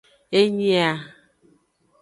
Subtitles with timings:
[0.39, 0.89] Enyi a.